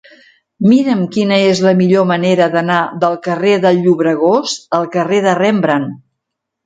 [0.69, 5.95] Mira'm quina és la millor manera d'anar del carrer del Llobregós al carrer de Rembrandt.